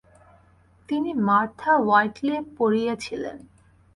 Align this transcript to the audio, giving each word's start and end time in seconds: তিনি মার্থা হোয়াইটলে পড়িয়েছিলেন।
তিনি 0.89 1.11
মার্থা 1.27 1.71
হোয়াইটলে 1.83 2.35
পড়িয়েছিলেন। 2.57 3.37